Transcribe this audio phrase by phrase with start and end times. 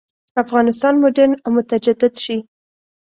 [0.43, 2.37] افغانستان مډرن او متجدد شي.